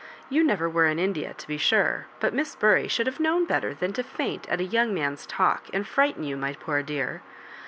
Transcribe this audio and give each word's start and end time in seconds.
You 0.31 0.43
never 0.43 0.67
were 0.67 0.87
in 0.87 0.97
India, 0.97 1.35
to 1.35 1.47
be 1.47 1.59
sure; 1.59 2.07
but 2.19 2.33
Miss 2.33 2.55
Bury 2.55 2.87
should 2.87 3.05
have 3.05 3.19
known 3.19 3.45
better 3.45 3.75
than 3.75 3.93
to 3.93 4.01
faint 4.03 4.49
at 4.49 4.59
a 4.59 4.63
young 4.63 4.95
man's 4.95 5.27
talk, 5.27 5.65
and 5.75 5.85
frighten 5.87 6.23
you, 6.23 6.35
my 6.35 6.53
poor 6.53 6.81
dear. 6.81 7.21